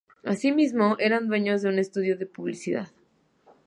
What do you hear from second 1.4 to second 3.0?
de un estudio de publicidad.